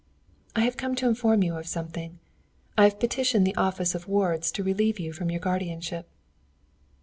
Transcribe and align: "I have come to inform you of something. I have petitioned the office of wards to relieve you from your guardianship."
"I 0.55 0.61
have 0.61 0.77
come 0.77 0.95
to 0.95 1.07
inform 1.07 1.43
you 1.43 1.57
of 1.57 1.67
something. 1.67 2.17
I 2.75 2.85
have 2.85 2.99
petitioned 2.99 3.45
the 3.45 3.53
office 3.53 3.93
of 3.93 4.07
wards 4.07 4.51
to 4.53 4.63
relieve 4.63 4.99
you 4.99 5.13
from 5.13 5.29
your 5.29 5.39
guardianship." 5.39 6.09